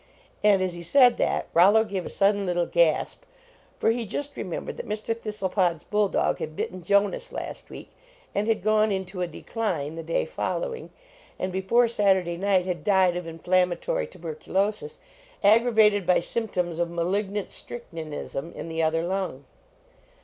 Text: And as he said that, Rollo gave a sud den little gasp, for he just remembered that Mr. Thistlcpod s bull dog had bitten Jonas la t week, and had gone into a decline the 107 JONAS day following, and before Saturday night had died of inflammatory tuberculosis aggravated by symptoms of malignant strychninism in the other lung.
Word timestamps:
And 0.43 0.63
as 0.63 0.73
he 0.73 0.81
said 0.81 1.17
that, 1.17 1.45
Rollo 1.53 1.83
gave 1.83 2.07
a 2.07 2.09
sud 2.09 2.33
den 2.33 2.47
little 2.47 2.65
gasp, 2.65 3.21
for 3.77 3.91
he 3.91 4.03
just 4.03 4.35
remembered 4.35 4.77
that 4.77 4.89
Mr. 4.89 5.13
Thistlcpod 5.15 5.75
s 5.75 5.83
bull 5.83 6.07
dog 6.09 6.39
had 6.39 6.55
bitten 6.55 6.81
Jonas 6.81 7.31
la 7.31 7.53
t 7.53 7.63
week, 7.69 7.89
and 8.33 8.47
had 8.47 8.63
gone 8.63 8.91
into 8.91 9.21
a 9.21 9.27
decline 9.27 9.93
the 9.93 10.01
107 10.01 10.05
JONAS 10.07 10.25
day 10.25 10.25
following, 10.25 10.89
and 11.37 11.53
before 11.53 11.87
Saturday 11.87 12.35
night 12.35 12.65
had 12.65 12.83
died 12.83 13.15
of 13.15 13.27
inflammatory 13.27 14.07
tuberculosis 14.07 14.97
aggravated 15.43 16.07
by 16.07 16.19
symptoms 16.19 16.79
of 16.79 16.89
malignant 16.89 17.49
strychninism 17.49 18.51
in 18.55 18.69
the 18.69 18.81
other 18.81 19.03
lung. 19.03 19.45